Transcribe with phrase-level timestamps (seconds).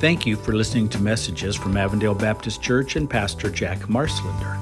[0.00, 4.56] Thank you for listening to messages from Avondale Baptist Church and Pastor Jack Marslander.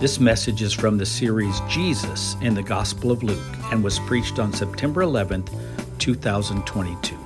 [0.00, 3.38] This message is from the series Jesus in the Gospel of Luke
[3.70, 5.56] and was preached on September 11th,
[6.00, 7.16] 2022.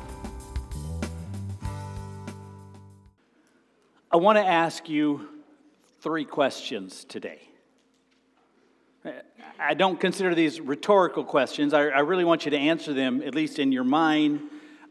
[4.12, 5.26] I want to ask you
[6.02, 7.40] three questions today.
[9.58, 11.72] I don't consider these rhetorical questions.
[11.72, 14.42] I, I really want you to answer them, at least in your mind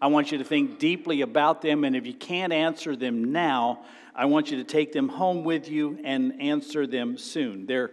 [0.05, 3.85] I want you to think deeply about them, and if you can't answer them now,
[4.15, 7.65] I want you to take them home with you and answer them soon.
[7.65, 7.89] They're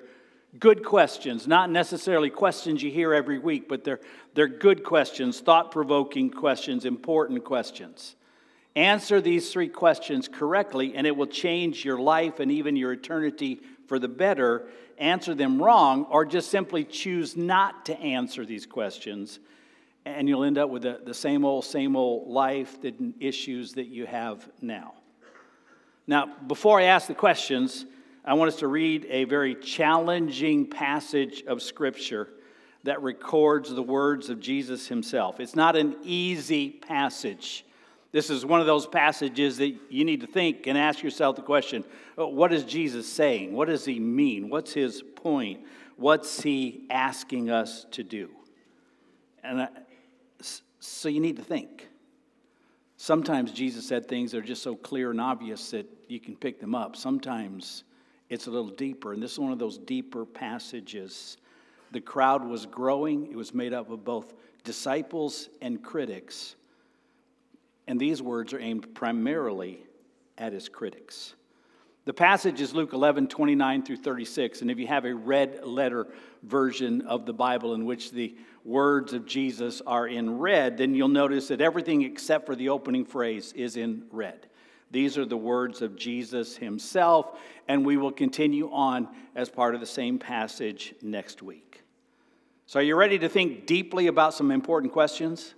[0.59, 4.01] good questions, not necessarily questions you hear every week, but they're,
[4.35, 8.15] they're good questions, thought provoking questions, important questions.
[8.77, 13.63] Answer these three questions correctly, and it will change your life and even your eternity
[13.87, 14.69] for the better.
[14.99, 19.39] Answer them wrong, or just simply choose not to answer these questions
[20.05, 23.87] and you'll end up with the, the same old, same old life and issues that
[23.87, 24.95] you have now.
[26.07, 27.87] Now, before I ask the questions,
[28.25, 32.29] I want us to read a very challenging passage of Scripture
[32.85, 35.39] that records the words of Jesus himself.
[35.39, 37.65] It's not an easy passage.
[38.11, 41.43] This is one of those passages that you need to think and ask yourself the
[41.43, 41.85] question
[42.19, 43.55] uh, what is Jesus saying?
[43.55, 44.51] What does he mean?
[44.51, 45.61] What's his point?
[45.97, 48.29] What's he asking us to do?
[49.43, 49.69] And
[50.81, 51.89] so you need to think.
[52.97, 56.61] Sometimes Jesus said things that are just so clear and obvious that you can pick
[56.61, 56.95] them up.
[56.95, 57.85] Sometimes
[58.29, 61.37] it's a little deeper, and this is one of those deeper passages.
[61.91, 66.55] The crowd was growing, it was made up of both disciples and critics.
[67.87, 69.85] And these words are aimed primarily
[70.39, 71.35] at his critics.
[72.05, 74.63] The passage is Luke 11, 29 through 36.
[74.63, 76.09] And if you have a red letter
[76.43, 81.07] version of the Bible in which the words of Jesus are in red, then you'll
[81.07, 84.49] notice that everything except for the opening phrase is in red.
[84.91, 89.81] These are the words of Jesus himself, and we will continue on as part of
[89.81, 91.83] the same passage next week.
[92.67, 95.55] So, are you ready to think deeply about some important questions?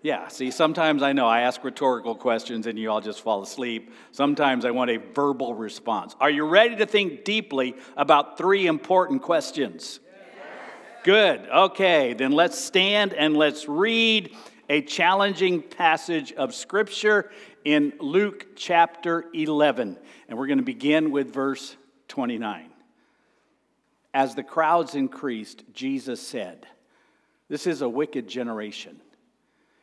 [0.00, 3.92] Yeah, see, sometimes I know I ask rhetorical questions and you all just fall asleep.
[4.12, 6.14] Sometimes I want a verbal response.
[6.20, 9.98] Are you ready to think deeply about three important questions?
[11.02, 11.48] Good.
[11.48, 14.34] Okay, then let's stand and let's read
[14.68, 17.30] a challenging passage of Scripture
[17.64, 19.98] in Luke chapter 11.
[20.28, 21.76] And we're going to begin with verse
[22.08, 22.70] 29.
[24.14, 26.66] As the crowds increased, Jesus said,
[27.48, 29.00] This is a wicked generation.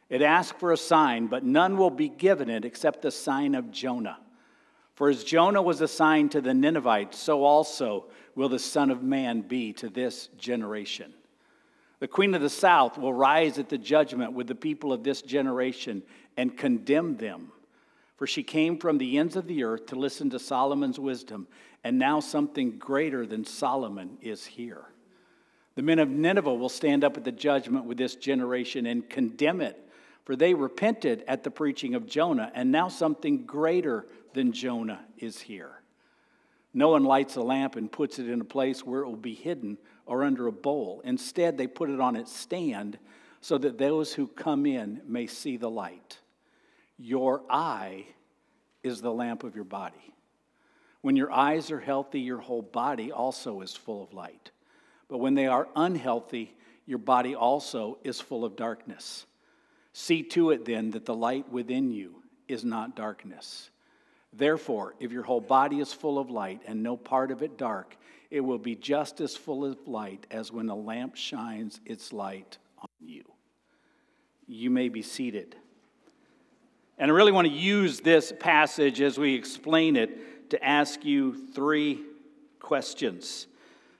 [0.09, 3.71] It asks for a sign, but none will be given it except the sign of
[3.71, 4.19] Jonah.
[4.93, 8.05] For as Jonah was a sign to the Ninevites, so also
[8.35, 11.13] will the Son of Man be to this generation.
[11.99, 15.21] The Queen of the South will rise at the judgment with the people of this
[15.21, 16.03] generation
[16.37, 17.51] and condemn them.
[18.17, 21.47] For she came from the ends of the earth to listen to Solomon's wisdom,
[21.83, 24.85] and now something greater than Solomon is here.
[25.75, 29.59] The men of Nineveh will stand up at the judgment with this generation and condemn
[29.59, 29.84] it
[30.25, 35.39] for they repented at the preaching of Jonah, and now something greater than Jonah is
[35.39, 35.81] here.
[36.73, 39.35] No one lights a lamp and puts it in a place where it will be
[39.35, 41.01] hidden or under a bowl.
[41.05, 42.99] Instead, they put it on its stand
[43.39, 46.19] so that those who come in may see the light.
[46.97, 48.05] Your eye
[48.83, 50.13] is the lamp of your body.
[51.01, 54.51] When your eyes are healthy, your whole body also is full of light.
[55.07, 56.55] But when they are unhealthy,
[56.87, 59.25] your body also is full of darkness.
[59.97, 62.16] See to it then that the light within you
[62.50, 63.69] is not darkness.
[64.33, 67.95] Therefore, if your whole body is full of light and no part of it dark,
[68.29, 72.57] it will be just as full of light as when a lamp shines its light
[72.78, 73.23] on you.
[74.47, 75.55] You may be seated.
[76.97, 81.47] And I really want to use this passage as we explain it to ask you
[81.53, 82.01] three
[82.59, 83.47] questions.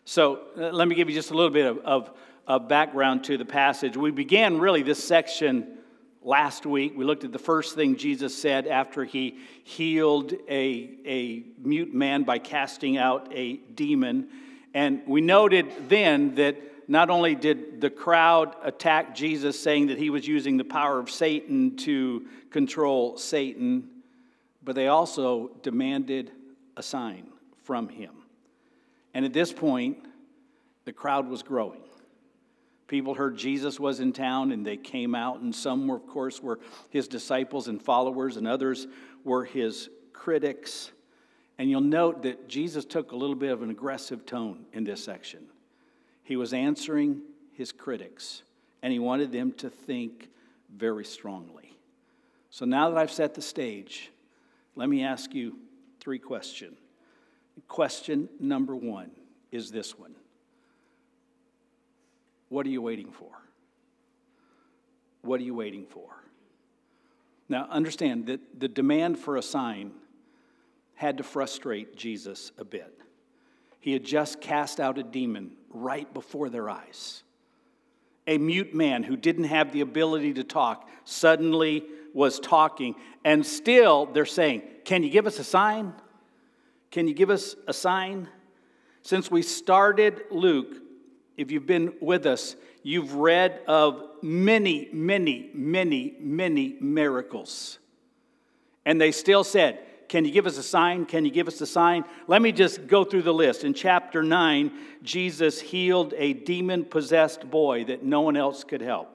[0.03, 2.11] So uh, let me give you just a little bit of, of,
[2.45, 3.95] of background to the passage.
[3.95, 5.78] We began really this section
[6.25, 6.93] last week.
[6.97, 12.23] We looked at the first thing Jesus said after he healed a, a mute man
[12.23, 14.27] by casting out a demon.
[14.73, 16.57] And we noted then that
[16.89, 21.09] not only did the crowd attack Jesus, saying that he was using the power of
[21.09, 23.89] Satan to control Satan,
[24.63, 26.31] but they also demanded
[26.75, 27.28] a sign
[27.63, 28.11] from him.
[29.13, 29.97] And at this point,
[30.85, 31.81] the crowd was growing.
[32.87, 36.41] People heard Jesus was in town and they came out, and some, were, of course,
[36.41, 36.59] were
[36.90, 38.87] his disciples and followers, and others
[39.23, 40.91] were his critics.
[41.58, 45.03] And you'll note that Jesus took a little bit of an aggressive tone in this
[45.03, 45.46] section.
[46.23, 47.22] He was answering
[47.53, 48.43] his critics,
[48.84, 50.29] and he wanted them to think
[50.76, 51.78] very strongly.
[52.49, 54.11] So now that I've set the stage,
[54.76, 55.58] let me ask you
[55.99, 56.78] three questions.
[57.67, 59.11] Question number one
[59.52, 60.16] is this one
[62.49, 63.31] What are you waiting for?
[65.21, 66.09] What are you waiting for?
[67.49, 69.91] Now, understand that the demand for a sign
[70.95, 73.01] had to frustrate Jesus a bit.
[73.79, 77.23] He had just cast out a demon right before their eyes.
[78.27, 81.83] A mute man who didn't have the ability to talk suddenly
[82.13, 85.93] was talking, and still they're saying, Can you give us a sign?
[86.89, 88.27] Can you give us a sign?
[89.01, 90.77] Since we started Luke,
[91.37, 97.79] if you've been with us, you've read of many, many, many, many miracles.
[98.85, 101.05] And they still said, Can you give us a sign?
[101.05, 102.05] Can you give us a sign?
[102.28, 103.64] Let me just go through the list.
[103.64, 104.72] In chapter 9,
[105.03, 109.11] Jesus healed a demon possessed boy that no one else could help.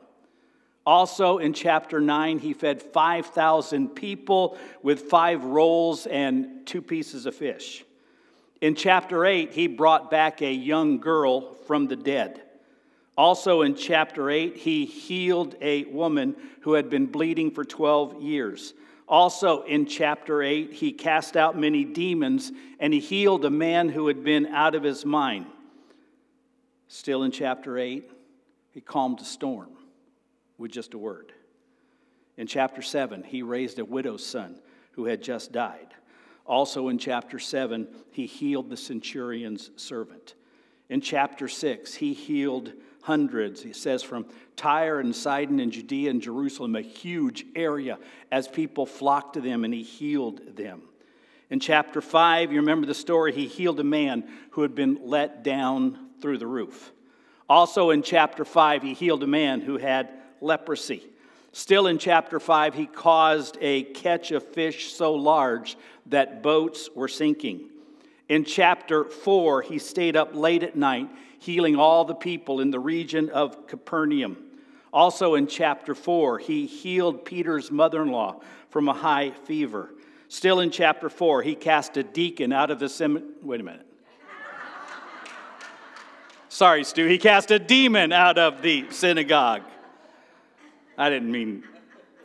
[0.84, 7.34] Also, in chapter 9, he fed 5,000 people with five rolls and two pieces of
[7.34, 7.84] fish.
[8.60, 12.42] In chapter 8, he brought back a young girl from the dead.
[13.16, 18.74] Also, in chapter 8, he healed a woman who had been bleeding for 12 years.
[19.08, 24.06] Also, in chapter 8, he cast out many demons and he healed a man who
[24.06, 25.46] had been out of his mind.
[26.88, 28.10] Still in chapter 8,
[28.72, 29.70] he calmed a storm
[30.58, 31.32] with just a word.
[32.36, 34.56] In chapter 7, he raised a widow's son
[34.92, 35.94] who had just died.
[36.50, 40.34] Also in chapter 7, he healed the centurion's servant.
[40.88, 43.62] In chapter 6, he healed hundreds.
[43.62, 44.26] He says from
[44.56, 48.00] Tyre and Sidon and Judea and Jerusalem, a huge area,
[48.32, 50.82] as people flocked to them and he healed them.
[51.50, 55.44] In chapter 5, you remember the story, he healed a man who had been let
[55.44, 56.90] down through the roof.
[57.48, 60.10] Also in chapter 5, he healed a man who had
[60.40, 61.04] leprosy.
[61.52, 65.76] Still in chapter 5, he caused a catch of fish so large
[66.06, 67.68] that boats were sinking.
[68.28, 71.08] In chapter 4, he stayed up late at night,
[71.40, 74.36] healing all the people in the region of Capernaum.
[74.92, 79.90] Also in chapter 4, he healed Peter's mother in law from a high fever.
[80.28, 83.32] Still in chapter 4, he cast a deacon out of the cemetery.
[83.42, 83.86] Wait a minute.
[86.48, 87.06] Sorry, Stu.
[87.06, 89.62] He cast a demon out of the synagogue.
[91.00, 91.64] I didn't mean,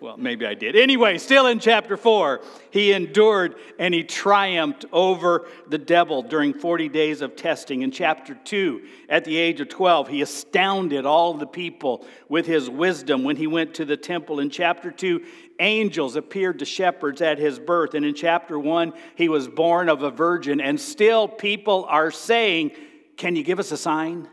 [0.01, 0.75] well, maybe I did.
[0.75, 2.41] Anyway, still in chapter 4,
[2.71, 7.83] he endured and he triumphed over the devil during 40 days of testing.
[7.83, 12.69] In chapter 2, at the age of 12, he astounded all the people with his
[12.69, 14.41] wisdom when he went to the temple.
[14.41, 15.23] In chapter 2,
[15.61, 17.93] angels appeared to shepherds at his birth.
[17.93, 20.59] And in chapter 1, he was born of a virgin.
[20.59, 22.71] And still, people are saying,
[23.15, 24.27] Can you give us a sign?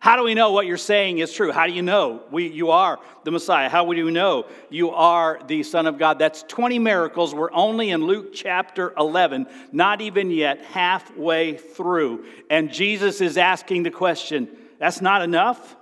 [0.00, 1.52] How do we know what you're saying is true?
[1.52, 3.68] How do you know we, you are the Messiah?
[3.68, 6.18] How would you know you are the Son of God?
[6.18, 7.34] That's 20 miracles.
[7.34, 12.24] We're only in Luke chapter 11, not even yet halfway through.
[12.48, 14.48] And Jesus is asking the question
[14.78, 15.76] that's not enough?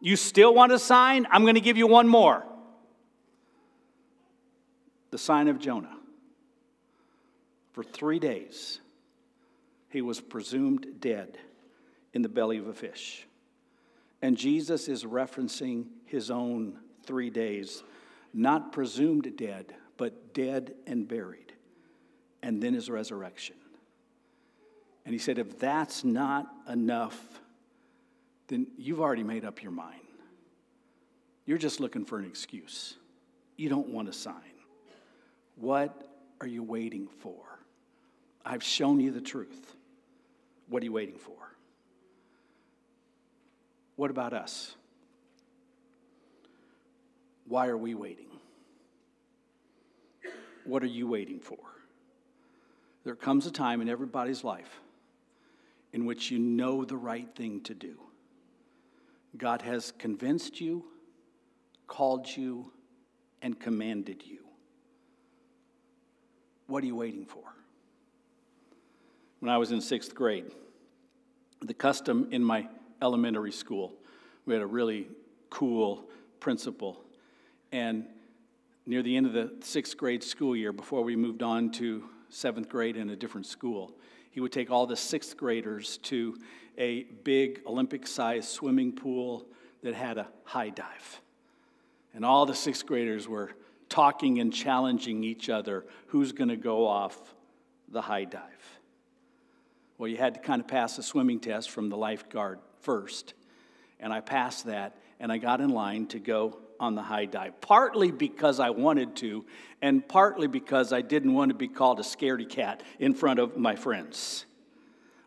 [0.00, 1.26] You still want a sign?
[1.28, 2.44] I'm going to give you one more
[5.10, 5.96] the sign of Jonah.
[7.72, 8.78] For three days,
[9.88, 11.36] he was presumed dead
[12.12, 13.26] in the belly of a fish.
[14.20, 17.82] And Jesus is referencing his own three days,
[18.32, 21.52] not presumed dead, but dead and buried,
[22.42, 23.56] and then his resurrection.
[25.04, 27.40] And he said, if that's not enough,
[28.46, 30.00] then you've already made up your mind.
[31.44, 32.96] You're just looking for an excuse.
[33.56, 34.34] You don't want a sign.
[35.56, 36.08] What
[36.40, 37.42] are you waiting for?
[38.44, 39.74] I've shown you the truth.
[40.68, 41.36] What are you waiting for?
[43.96, 44.74] What about us?
[47.46, 48.28] Why are we waiting?
[50.64, 51.58] What are you waiting for?
[53.04, 54.80] There comes a time in everybody's life
[55.92, 57.98] in which you know the right thing to do.
[59.36, 60.84] God has convinced you,
[61.86, 62.72] called you,
[63.40, 64.38] and commanded you.
[66.66, 67.42] What are you waiting for?
[69.40, 70.52] When I was in sixth grade,
[71.60, 72.68] the custom in my
[73.02, 73.92] elementary school.
[74.46, 75.08] We had a really
[75.50, 76.08] cool
[76.40, 77.04] principal.
[77.72, 78.06] And
[78.86, 82.68] near the end of the sixth grade school year, before we moved on to seventh
[82.68, 83.92] grade in a different school,
[84.30, 86.38] he would take all the sixth graders to
[86.78, 89.46] a big Olympic sized swimming pool
[89.82, 91.20] that had a high dive.
[92.14, 93.50] And all the sixth graders were
[93.88, 97.34] talking and challenging each other who's going to go off
[97.88, 98.78] the high dive.
[99.98, 103.34] Well, you had to kind of pass a swimming test from the lifeguard first.
[103.98, 107.60] And I passed that, and I got in line to go on the high dive,
[107.60, 109.44] partly because I wanted to,
[109.80, 113.56] and partly because I didn't want to be called a scaredy cat in front of
[113.56, 114.46] my friends.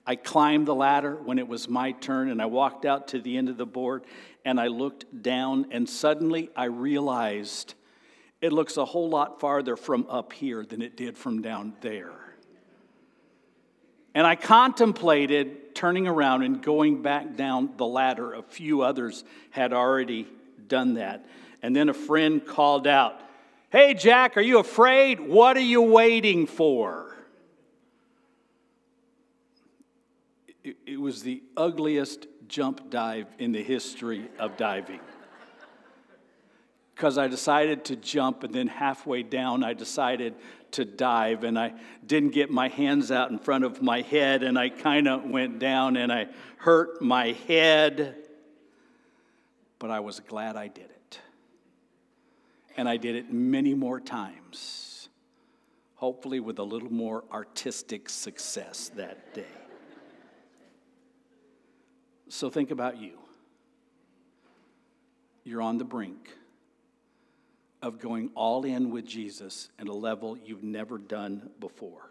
[0.06, 3.38] I climbed the ladder when it was my turn, and I walked out to the
[3.38, 4.04] end of the board,
[4.44, 7.74] and I looked down, and suddenly I realized
[8.42, 12.25] it looks a whole lot farther from up here than it did from down there.
[14.16, 18.34] And I contemplated turning around and going back down the ladder.
[18.34, 20.26] A few others had already
[20.68, 21.26] done that.
[21.62, 23.20] And then a friend called out,
[23.72, 25.20] Hey, Jack, are you afraid?
[25.20, 27.14] What are you waiting for?
[30.64, 35.02] It, was the ugliest jump dive in the history of diving.
[36.96, 40.34] Because I decided to jump, and then halfway down, I decided
[40.72, 41.74] to dive, and I
[42.06, 45.60] didn't get my hands out in front of my head, and I kind of went
[45.60, 48.16] down and I hurt my head.
[49.78, 51.20] But I was glad I did it.
[52.78, 55.10] And I did it many more times,
[55.96, 59.44] hopefully with a little more artistic success that day.
[62.30, 63.20] So think about you.
[65.44, 66.30] You're on the brink
[67.86, 72.10] of going all in with Jesus at a level you've never done before.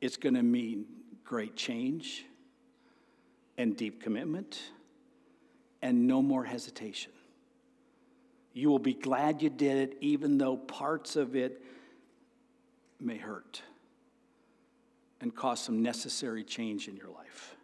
[0.00, 0.86] It's going to mean
[1.24, 2.24] great change
[3.58, 4.58] and deep commitment
[5.82, 7.12] and no more hesitation.
[8.54, 11.62] You will be glad you did it, even though parts of it
[12.98, 13.60] may hurt
[15.20, 17.54] and cause some necessary change in your life.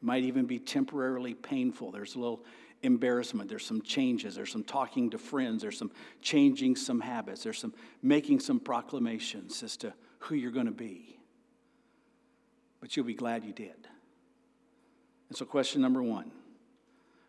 [0.00, 1.90] It might even be temporarily painful.
[1.90, 2.44] There's a little
[2.82, 5.90] embarrassment, there's some changes, there's some talking to friends, there's some
[6.22, 11.18] changing some habits, there's some making some proclamations as to who you're going to be.
[12.80, 13.88] But you'll be glad you did.
[15.28, 16.30] And so, question number one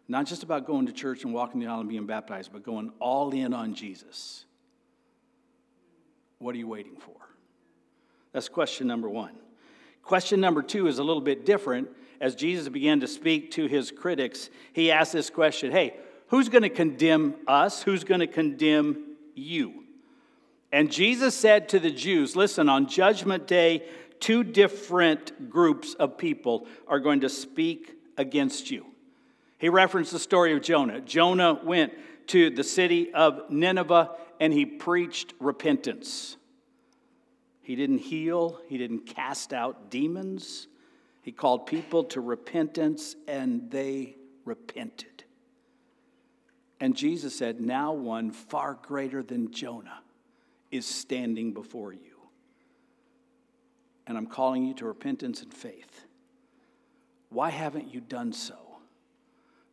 [0.09, 2.91] not just about going to church and walking the aisle and being baptized, but going
[2.99, 4.43] all in on Jesus.
[6.39, 7.15] What are you waiting for?
[8.31, 9.33] That's question number one.
[10.01, 11.89] Question number two is a little bit different.
[12.21, 15.95] As Jesus began to speak to his critics, he asked this question Hey,
[16.27, 17.81] who's going to condemn us?
[17.81, 19.83] Who's going to condemn you?
[20.71, 23.83] And Jesus said to the Jews, Listen, on Judgment Day,
[24.19, 28.85] two different groups of people are going to speak against you.
[29.57, 31.01] He referenced the story of Jonah.
[31.01, 31.93] Jonah went
[32.27, 36.37] to the city of Nineveh and he preached repentance.
[37.61, 40.67] He didn't heal, he didn't cast out demons.
[41.21, 45.23] He called people to repentance and they repented.
[46.79, 50.01] And Jesus said, Now one far greater than Jonah
[50.71, 51.99] is standing before you.
[54.07, 56.05] And I'm calling you to repentance and faith.
[57.29, 58.55] Why haven't you done so?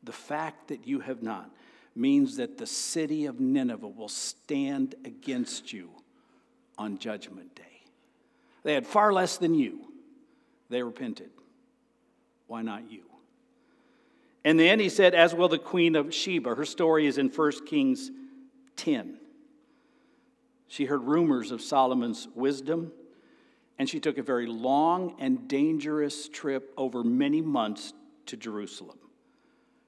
[0.03, 1.51] The fact that you have not
[1.95, 5.91] means that the city of Nineveh will stand against you
[6.77, 7.63] on Judgment Day.
[8.63, 9.87] They had far less than you.
[10.69, 11.31] They repented.
[12.47, 13.03] Why not you?
[14.45, 16.55] And then he said, as will the queen of Sheba.
[16.55, 18.11] Her story is in 1 Kings
[18.77, 19.19] 10.
[20.69, 22.93] She heard rumors of Solomon's wisdom,
[23.79, 27.93] and she took a very long and dangerous trip over many months
[28.27, 28.99] to Jerusalem.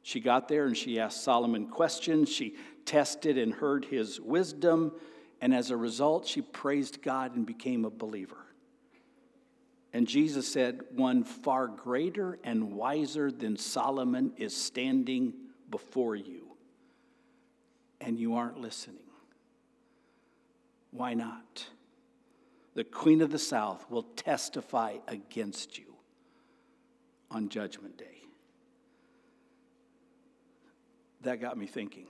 [0.02, 2.28] She got there and she asked Solomon questions.
[2.28, 4.92] She tested and heard his wisdom.
[5.40, 8.47] And as a result, she praised God and became a believer.
[9.92, 15.32] And Jesus said, One far greater and wiser than Solomon is standing
[15.70, 16.56] before you.
[18.00, 19.02] And you aren't listening.
[20.90, 21.66] Why not?
[22.74, 25.94] The Queen of the South will testify against you
[27.30, 28.18] on Judgment Day
[31.22, 32.06] that got me thinking.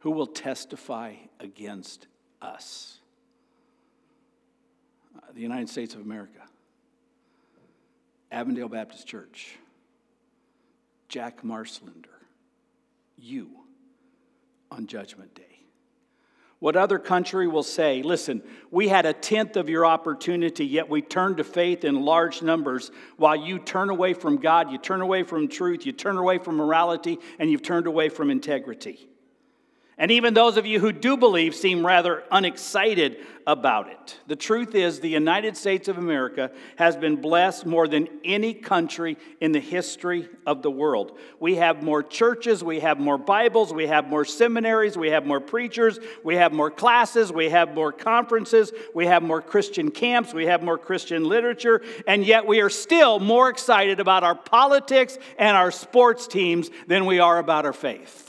[0.00, 2.06] Who will testify against
[2.40, 3.00] us?
[5.34, 6.40] The United States of America,
[8.32, 9.56] Avondale Baptist Church,
[11.08, 12.06] Jack Marslander,
[13.18, 13.50] you
[14.70, 15.42] on Judgment Day.
[16.58, 21.02] What other country will say, listen, we had a tenth of your opportunity, yet we
[21.02, 25.22] turned to faith in large numbers, while you turn away from God, you turn away
[25.22, 29.06] from truth, you turn away from morality, and you've turned away from integrity.
[29.98, 34.18] And even those of you who do believe seem rather unexcited about it.
[34.26, 39.16] The truth is, the United States of America has been blessed more than any country
[39.40, 41.16] in the history of the world.
[41.40, 45.40] We have more churches, we have more Bibles, we have more seminaries, we have more
[45.40, 50.46] preachers, we have more classes, we have more conferences, we have more Christian camps, we
[50.46, 55.56] have more Christian literature, and yet we are still more excited about our politics and
[55.56, 58.25] our sports teams than we are about our faith.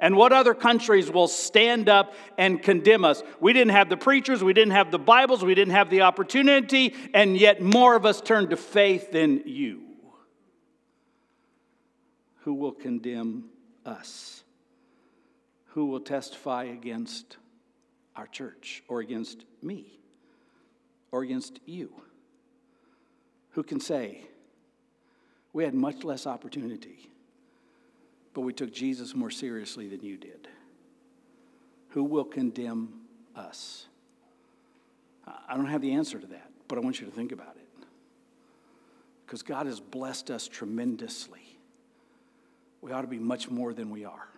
[0.00, 3.22] And what other countries will stand up and condemn us?
[3.38, 6.94] We didn't have the preachers, we didn't have the Bibles, we didn't have the opportunity,
[7.12, 9.82] and yet more of us turned to faith than you.
[12.44, 13.50] Who will condemn
[13.84, 14.42] us?
[15.74, 17.36] Who will testify against
[18.16, 20.00] our church or against me
[21.12, 21.92] or against you?
[23.50, 24.22] Who can say,
[25.52, 27.10] we had much less opportunity?
[28.34, 30.48] But we took Jesus more seriously than you did.
[31.90, 32.92] Who will condemn
[33.34, 33.86] us?
[35.48, 37.86] I don't have the answer to that, but I want you to think about it.
[39.26, 41.58] Because God has blessed us tremendously.
[42.80, 44.28] We ought to be much more than we are.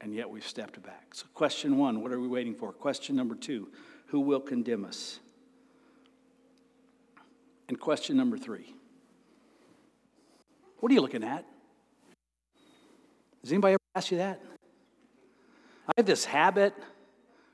[0.00, 1.14] And yet we've stepped back.
[1.14, 2.72] So, question one what are we waiting for?
[2.72, 3.68] Question number two
[4.06, 5.20] who will condemn us?
[7.68, 8.74] And question number three
[10.80, 11.46] what are you looking at?
[13.42, 14.40] Has anybody ever asked you that?
[15.88, 16.74] I have this habit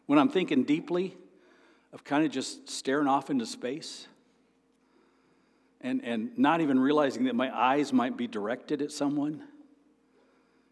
[0.07, 1.17] when I'm thinking deeply
[1.93, 4.07] of kind of just staring off into space
[5.81, 9.43] and, and not even realizing that my eyes might be directed at someone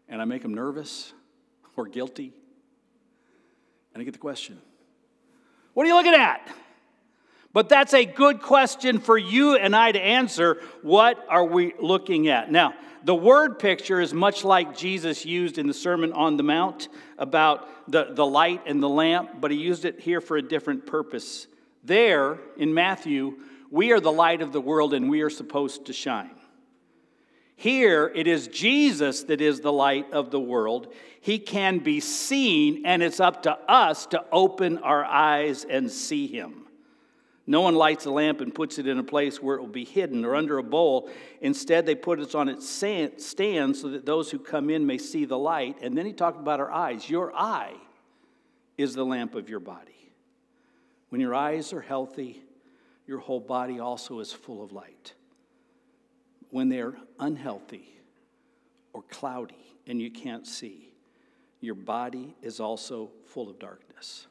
[0.07, 1.13] and I make them nervous
[1.75, 2.33] or guilty.
[3.93, 4.61] And I get the question
[5.73, 6.47] What are you looking at?
[7.53, 10.61] But that's a good question for you and I to answer.
[10.81, 12.51] What are we looking at?
[12.51, 12.73] Now,
[13.03, 17.89] the word picture is much like Jesus used in the Sermon on the Mount about
[17.89, 21.47] the, the light and the lamp, but he used it here for a different purpose.
[21.83, 23.37] There, in Matthew,
[23.71, 26.31] we are the light of the world and we are supposed to shine.
[27.55, 30.93] Here, it is Jesus that is the light of the world.
[31.21, 36.27] He can be seen, and it's up to us to open our eyes and see
[36.27, 36.66] him.
[37.49, 39.85] No one lights a lamp and puts it in a place where it will be
[39.85, 41.09] hidden or under a bowl.
[41.39, 45.23] Instead, they put it on its stand so that those who come in may see
[45.23, 45.77] the light.
[45.81, 47.09] And then he talked about our eyes.
[47.09, 47.73] Your eye
[48.77, 50.11] is the lamp of your body.
[51.07, 52.43] When your eyes are healthy,
[53.07, 55.13] your whole body also is full of light.
[56.49, 57.87] When they're unhealthy
[58.91, 59.55] or cloudy
[59.87, 60.89] and you can't see,
[61.61, 64.27] your body is also full of darkness.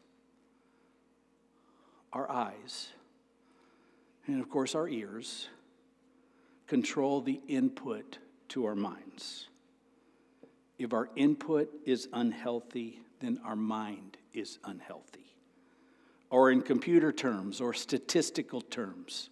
[2.13, 2.91] Our eyes
[4.27, 5.49] and of course our ears,
[6.67, 9.49] control the input to our minds.
[10.79, 15.25] If our input is unhealthy, then our mind is unhealthy.
[16.29, 19.31] Or in computer terms or statistical terms,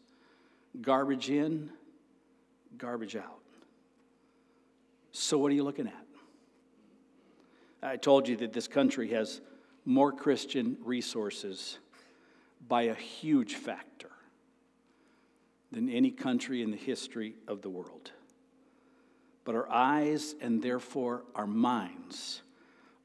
[0.80, 1.70] garbage in,
[2.78, 3.40] garbage out.
[5.12, 6.06] So, what are you looking at?
[7.82, 9.40] I told you that this country has
[9.84, 11.78] more Christian resources
[12.66, 13.93] by a huge factor
[15.74, 18.12] than any country in the history of the world.
[19.44, 22.42] But our eyes and therefore our minds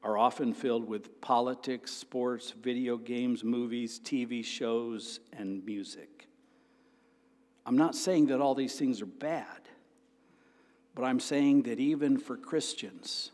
[0.02, 6.28] are often filled with politics, sports, video games, movies, TV shows, and music.
[7.66, 9.68] I'm not saying that all these things are bad,
[10.94, 13.32] but I'm saying that even for Christians,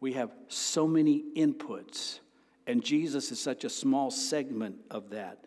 [0.00, 2.20] we have so many inputs,
[2.66, 5.44] and Jesus is such a small segment of that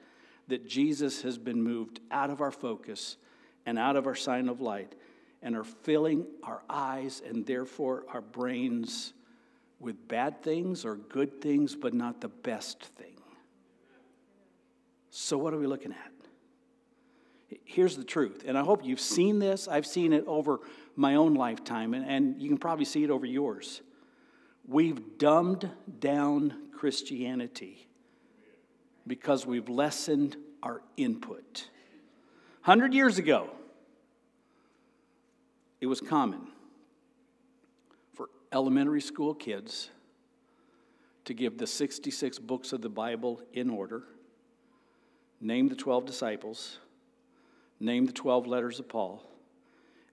[0.47, 3.17] that Jesus has been moved out of our focus
[3.65, 4.93] and out of our sign of light
[5.41, 9.13] and are filling our eyes and therefore our brains
[9.79, 13.17] with bad things or good things, but not the best thing.
[15.09, 16.11] So, what are we looking at?
[17.65, 19.67] Here's the truth, and I hope you've seen this.
[19.67, 20.61] I've seen it over
[20.95, 23.81] my own lifetime, and, and you can probably see it over yours.
[24.67, 27.87] We've dumbed down Christianity
[29.05, 31.69] because we've lessened our input.
[32.63, 33.49] 100 years ago,
[35.81, 36.47] it was common
[38.13, 39.89] for elementary school kids
[41.25, 44.03] to give the 66 books of the Bible in order,
[45.41, 46.79] name the 12 disciples,
[47.79, 49.23] name the 12 letters of Paul,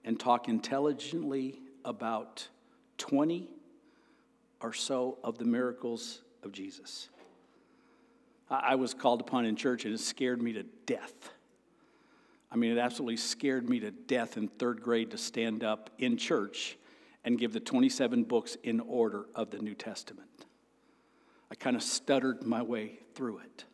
[0.04, 2.48] and talk intelligently about
[2.98, 3.48] 20
[4.60, 7.08] or so of the miracles of Jesus.
[8.50, 11.30] I was called upon in church and it scared me to death.
[12.50, 16.16] I mean, it absolutely scared me to death in third grade to stand up in
[16.16, 16.76] church
[17.24, 20.46] and give the 27 books in order of the New Testament.
[21.50, 23.64] I kind of stuttered my way through it.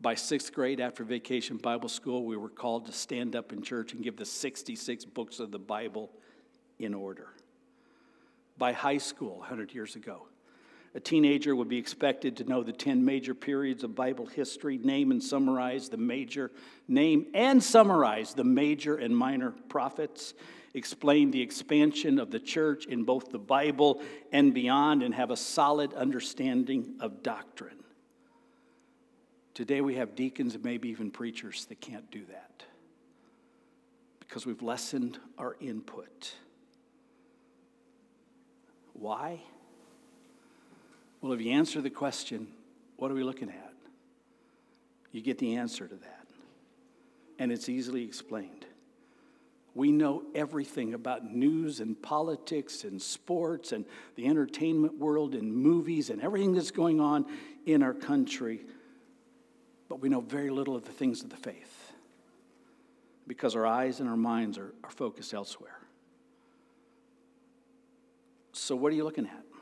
[0.00, 3.92] By sixth grade, after vacation Bible school, we were called to stand up in church
[3.92, 6.10] and give the 66 books of the Bible
[6.78, 7.28] in order.
[8.58, 10.26] By high school, 100 years ago,
[10.94, 15.10] a teenager would be expected to know the 10 major periods of Bible history, name
[15.10, 16.52] and summarize the major,
[16.86, 20.34] name and summarize the major and minor prophets,
[20.72, 25.36] explain the expansion of the church in both the Bible and beyond, and have a
[25.36, 27.82] solid understanding of doctrine.
[29.52, 32.64] Today we have deacons and maybe even preachers that can't do that
[34.20, 36.34] because we've lessened our input.
[38.92, 39.40] Why?
[41.24, 42.48] Well, if you answer the question,
[42.98, 43.72] what are we looking at?
[45.10, 46.26] You get the answer to that.
[47.38, 48.66] And it's easily explained.
[49.74, 56.10] We know everything about news and politics and sports and the entertainment world and movies
[56.10, 57.24] and everything that's going on
[57.64, 58.60] in our country,
[59.88, 61.94] but we know very little of the things of the faith
[63.26, 65.78] because our eyes and our minds are, are focused elsewhere.
[68.52, 69.53] So, what are you looking at?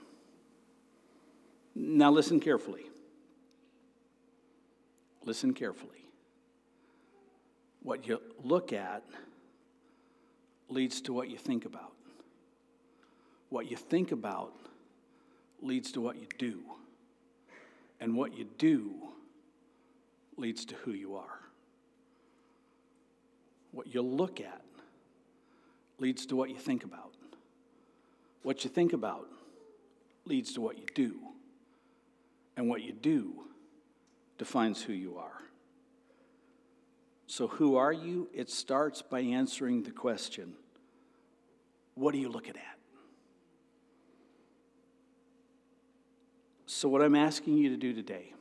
[1.75, 2.85] Now, listen carefully.
[5.25, 5.91] Listen carefully.
[7.83, 9.03] What you look at
[10.69, 11.93] leads to what you think about.
[13.49, 14.55] What you think about
[15.61, 16.61] leads to what you do.
[18.01, 18.95] And what you do
[20.37, 21.41] leads to who you are.
[23.71, 24.63] What you look at
[25.99, 27.15] leads to what you think about.
[28.43, 29.29] What you think about
[30.25, 31.15] leads to what you do.
[32.57, 33.45] And what you do
[34.38, 35.43] defines who you are.
[37.27, 38.29] So, who are you?
[38.35, 40.55] It starts by answering the question
[41.95, 42.79] what are you looking at?
[46.67, 48.33] So, what I'm asking you to do today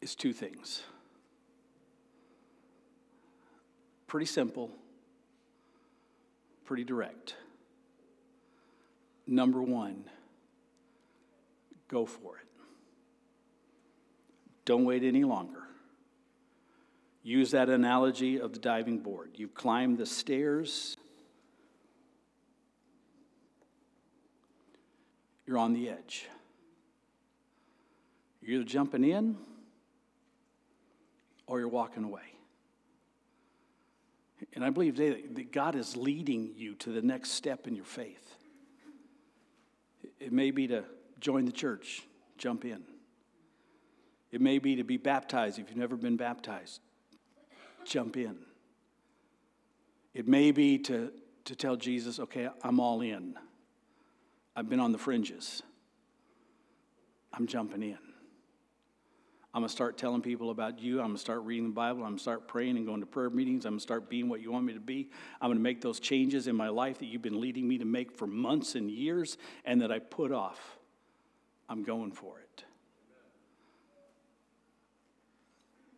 [0.00, 0.82] is two things.
[4.06, 4.70] Pretty simple,
[6.64, 7.36] pretty direct.
[9.26, 10.04] Number one,
[11.92, 12.46] go for it.
[14.64, 15.62] Don't wait any longer.
[17.22, 19.32] Use that analogy of the diving board.
[19.34, 20.96] You've climbed the stairs,
[25.46, 26.26] you're on the edge.
[28.40, 29.36] You're either jumping in
[31.46, 32.22] or you're walking away.
[34.54, 37.84] And I believe today that God is leading you to the next step in your
[37.84, 38.36] faith.
[40.18, 40.84] It may be to
[41.22, 42.02] join the church,
[42.36, 42.82] jump in.
[44.30, 46.80] It may be to be baptized if you've never been baptized
[47.84, 48.36] jump in.
[50.14, 51.12] It may be to,
[51.46, 53.34] to tell Jesus, okay, I'm all in.
[54.54, 55.62] I've been on the fringes.
[57.32, 57.98] I'm jumping in.
[59.54, 61.00] I'm going to start telling people about you.
[61.00, 62.00] I'm going to start reading the Bible.
[62.00, 63.66] I'm going to start praying and going to prayer meetings.
[63.66, 65.10] I'm going to start being what you want me to be.
[65.40, 67.84] I'm going to make those changes in my life that you've been leading me to
[67.84, 70.78] make for months and years and that I put off.
[71.72, 72.64] I'm going for it.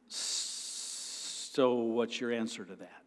[0.06, 3.02] So, what's your answer to that?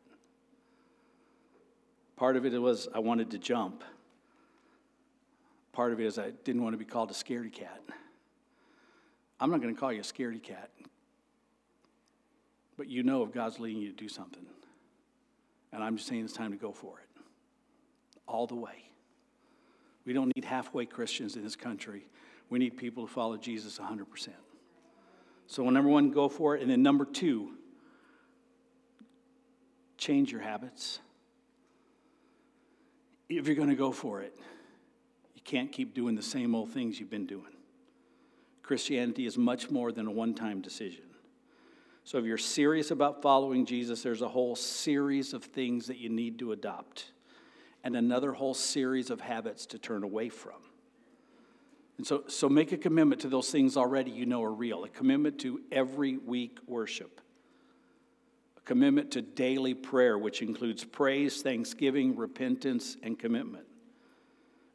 [2.18, 3.86] Part of it was I wanted to jump.
[5.72, 7.82] Part of it is I didn't want to be called a scaredy cat.
[9.40, 10.70] I'm not going to call you a scaredy cat,
[12.76, 14.46] but you know if God's leading you to do something.
[15.72, 17.22] And I'm just saying it's time to go for it.
[18.28, 18.90] All the way.
[20.06, 22.10] We don't need halfway Christians in this country.
[22.50, 24.30] We need people to follow Jesus 100%.
[25.48, 26.62] So, number one, go for it.
[26.62, 27.52] And then number two,
[29.98, 31.00] change your habits.
[33.30, 34.38] If you're going to go for it,
[35.36, 37.54] you can't keep doing the same old things you've been doing.
[38.64, 41.04] Christianity is much more than a one time decision.
[42.04, 46.10] So, if you're serious about following Jesus, there's a whole series of things that you
[46.10, 47.12] need to adopt,
[47.84, 50.56] and another whole series of habits to turn away from.
[51.98, 54.90] And so, so make a commitment to those things already you know are real, a
[54.90, 57.22] commitment to every week worship
[58.58, 63.66] a commitment to daily prayer, which includes praise, thanksgiving, repentance, and commitment.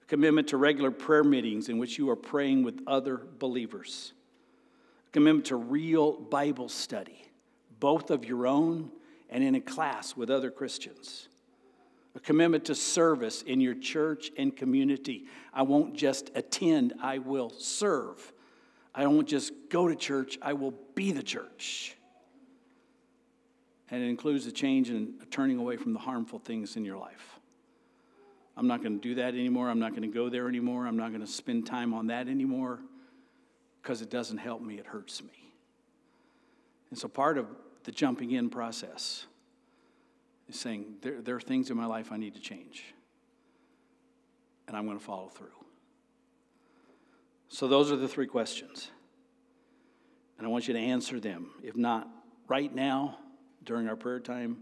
[0.03, 4.13] A commitment to regular prayer meetings in which you are praying with other believers.
[5.09, 7.25] A commitment to real Bible study,
[7.81, 8.91] both of your own
[9.29, 11.29] and in a class with other Christians.
[12.15, 15.27] A commitment to service in your church and community.
[15.53, 18.33] I won't just attend, I will serve.
[18.95, 21.97] I won't just go to church, I will be the church
[23.93, 27.39] and it includes a change in turning away from the harmful things in your life.
[28.57, 29.69] I'm not going to do that anymore.
[29.69, 30.87] I'm not going to go there anymore.
[30.87, 32.81] I'm not going to spend time on that anymore
[33.83, 35.53] because it doesn't help me, it hurts me.
[36.89, 37.47] And so part of
[37.85, 39.27] the jumping in process
[40.49, 42.85] is saying there, there are things in my life I need to change,
[44.67, 45.49] and I'm going to follow through.
[47.49, 48.91] So those are the three questions.
[50.39, 51.51] And I want you to answer them.
[51.63, 52.09] If not
[52.49, 53.19] right now,
[53.65, 54.57] during our prayer time,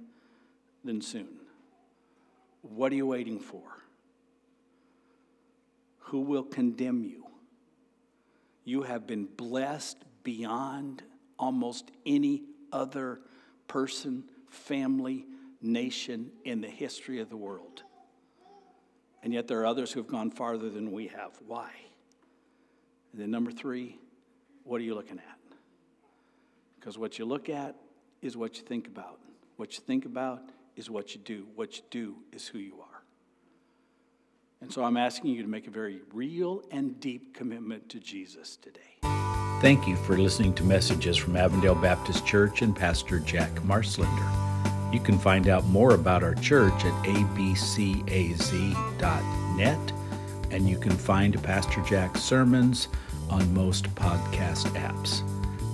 [0.84, 1.28] then soon.
[2.62, 3.62] What are you waiting for?
[5.98, 7.26] Who will condemn you?
[8.64, 11.02] You have been blessed beyond
[11.38, 13.20] almost any other
[13.68, 15.24] person, family,
[15.62, 17.82] nation in the history of the world.
[19.22, 21.32] And yet there are others who have gone farther than we have.
[21.46, 21.70] Why?
[23.12, 23.98] And then, number three,
[24.64, 25.56] what are you looking at?
[26.78, 27.74] Because what you look at
[28.22, 29.20] is what you think about.
[29.56, 30.42] What you think about
[30.76, 31.46] is what you do.
[31.54, 33.02] What you do is who you are.
[34.62, 38.56] And so I'm asking you to make a very real and deep commitment to Jesus
[38.56, 38.80] today.
[39.60, 44.49] Thank you for listening to messages from Avondale Baptist Church and Pastor Jack Marslender.
[44.92, 48.02] You can find out more about our church at abcaz.net,
[50.50, 52.88] and you can find Pastor Jack's sermons
[53.28, 55.22] on most podcast apps.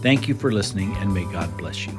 [0.03, 1.99] Thank you for listening, and may God bless you.